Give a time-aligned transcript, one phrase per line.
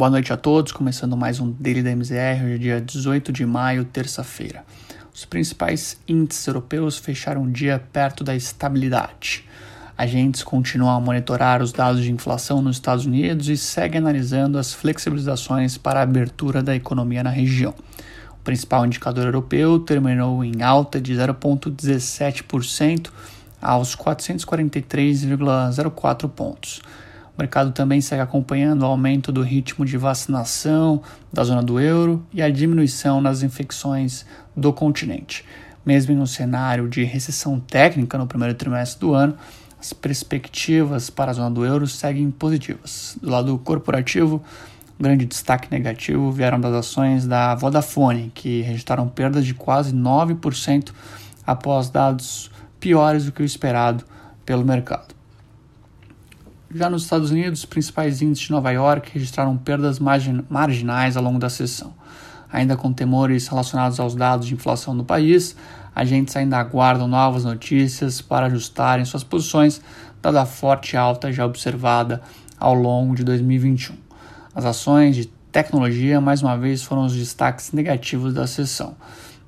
[0.00, 3.44] Boa noite a todos, começando mais um Daily da MZR, hoje é dia 18 de
[3.44, 4.64] maio, terça-feira.
[5.14, 9.44] Os principais índices europeus fecharam o dia perto da estabilidade.
[9.98, 14.72] Agentes continuam a monitorar os dados de inflação nos Estados Unidos e seguem analisando as
[14.72, 17.74] flexibilizações para a abertura da economia na região.
[18.30, 23.10] O principal indicador europeu terminou em alta de 0,17%
[23.60, 26.80] aos 443,04 pontos
[27.36, 31.02] o mercado também segue acompanhando o aumento do ritmo de vacinação
[31.32, 35.44] da zona do euro e a diminuição nas infecções do continente.
[35.84, 39.36] Mesmo em um cenário de recessão técnica no primeiro trimestre do ano,
[39.80, 43.16] as perspectivas para a zona do euro seguem positivas.
[43.22, 44.42] Do lado corporativo,
[44.98, 50.92] um grande destaque negativo vieram das ações da Vodafone, que registraram perdas de quase 9%
[51.46, 54.04] após dados piores do que o esperado
[54.44, 55.19] pelo mercado.
[56.72, 61.22] Já nos Estados Unidos, os principais índices de Nova York registraram perdas margin marginais ao
[61.24, 61.92] longo da sessão.
[62.52, 65.56] Ainda com temores relacionados aos dados de inflação no país,
[65.92, 69.80] agentes ainda aguardam novas notícias para ajustarem suas posições,
[70.22, 72.22] dada a forte alta já observada
[72.56, 73.96] ao longo de 2021.
[74.54, 78.94] As ações de tecnologia, mais uma vez, foram os destaques negativos da sessão,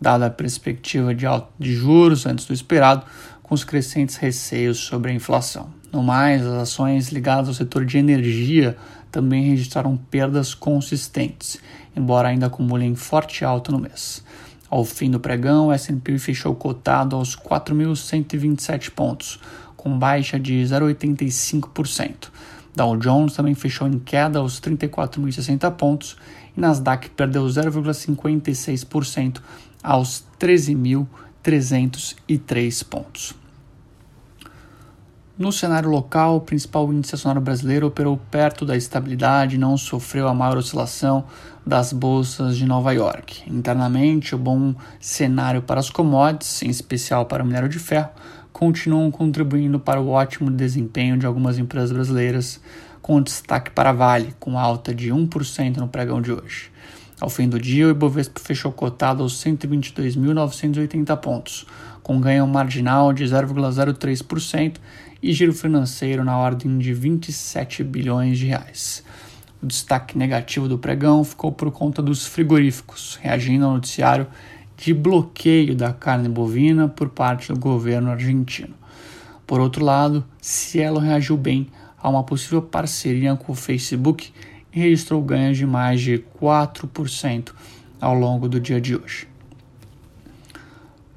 [0.00, 3.04] dada a perspectiva de alta de juros antes do esperado,
[3.42, 5.79] com os crescentes receios sobre a inflação.
[5.92, 8.76] No mais, as ações ligadas ao setor de energia
[9.10, 11.58] também registraram perdas consistentes,
[11.96, 14.24] embora ainda acumulem forte alta no mês.
[14.68, 19.40] Ao fim do pregão, o S&P fechou cotado aos 4.127 pontos,
[19.76, 22.28] com baixa de 0,85%.
[22.76, 26.16] Dow Jones também fechou em queda aos 34.060 pontos
[26.56, 29.40] e Nasdaq perdeu 0,56%
[29.82, 33.39] aos 13.303 pontos.
[35.40, 40.28] No cenário local, o principal índice acionário brasileiro operou perto da estabilidade e não sofreu
[40.28, 41.24] a maior oscilação
[41.66, 43.50] das bolsas de Nova York.
[43.50, 48.10] Internamente, o bom cenário para as commodities, em especial para o minério de ferro,
[48.52, 52.60] continuam contribuindo para o ótimo desempenho de algumas empresas brasileiras,
[53.00, 56.70] com destaque para a Vale, com alta de 1% no pregão de hoje.
[57.20, 61.66] Ao fim do dia, o Ibovespa fechou cotado aos 122.980 pontos,
[62.02, 64.76] com ganho marginal de 0,03%
[65.22, 69.04] e giro financeiro na ordem de 27 bilhões de reais.
[69.62, 74.26] O destaque negativo do pregão ficou por conta dos frigoríficos, reagindo ao noticiário
[74.74, 78.74] de bloqueio da carne bovina por parte do governo argentino.
[79.46, 81.68] Por outro lado, Cielo reagiu bem
[82.02, 84.32] a uma possível parceria com o Facebook
[84.78, 87.52] registrou ganhos de mais de 4%
[88.00, 89.28] ao longo do dia de hoje.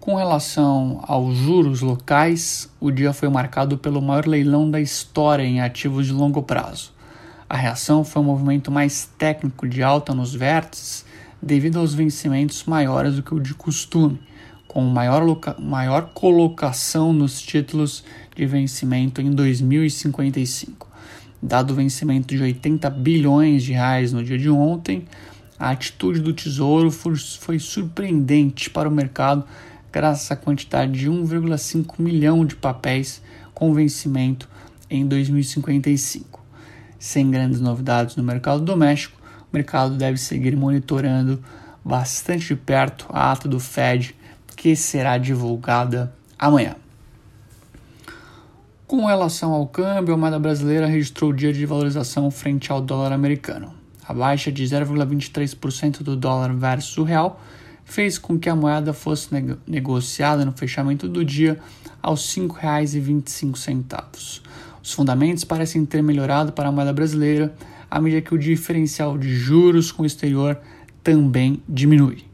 [0.00, 5.60] Com relação aos juros locais, o dia foi marcado pelo maior leilão da história em
[5.60, 6.92] ativos de longo prazo.
[7.48, 11.04] A reação foi um movimento mais técnico de alta nos vértices
[11.42, 14.20] devido aos vencimentos maiores do que o de costume,
[14.66, 15.22] com maior,
[15.58, 18.04] maior colocação nos títulos
[18.34, 20.88] de vencimento em 2055.
[21.42, 25.04] Dado o vencimento de 80 bilhões de reais no dia de ontem,
[25.58, 29.44] a atitude do Tesouro foi, surpreendente para o mercado
[29.90, 33.22] graças à quantidade de 1,5 milhão de papéis
[33.54, 34.48] com vencimento
[34.90, 36.44] em 2055.
[36.98, 39.18] Sem grandes novidades no mercado doméstico,
[39.50, 41.42] o mercado deve seguir monitorando
[41.82, 44.14] bastante de perto a ata do Fed,
[44.56, 46.76] que será divulgada amanhã.
[48.96, 53.74] Com relação ao câmbio, a moeda brasileira registrou dia de valorização frente ao dólar americano.
[54.08, 57.38] A baixa de 0,23% do dólar versus o real
[57.84, 59.28] fez com que a moeda fosse
[59.66, 61.58] negociada no fechamento do dia
[62.02, 64.40] aos R$ 5,25.
[64.82, 67.54] Os fundamentos parecem ter melhorado para a moeda brasileira
[67.90, 70.58] à medida que o diferencial de juros com o exterior
[71.04, 72.24] também diminui.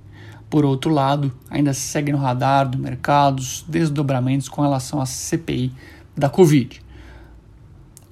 [0.48, 5.72] Por outro lado, ainda segue no radar do mercado os desdobramentos com relação à CPI
[6.16, 6.82] da Covid.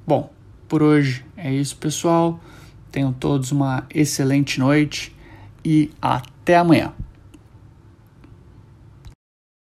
[0.06, 0.30] Bom,
[0.68, 2.40] por hoje é isso, pessoal.
[2.90, 5.14] Tenham todos uma excelente noite
[5.64, 6.92] e até amanhã.